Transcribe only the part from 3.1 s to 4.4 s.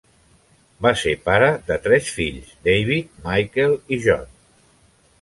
Michael i John.